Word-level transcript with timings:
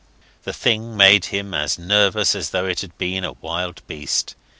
This 0.45 0.57
thing 0.57 0.97
made 0.97 1.25
him 1.25 1.53
as 1.53 1.77
nervous 1.77 2.33
as 2.33 2.49
though 2.49 2.65
it 2.65 2.81
had 2.81 2.97
been 2.97 3.23
a 3.23 3.33
wild 3.33 3.85
beast. 3.85 4.33